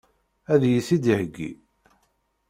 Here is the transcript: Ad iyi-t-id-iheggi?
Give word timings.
Ad 0.53 0.61
iyi-t-id-iheggi? 0.67 1.51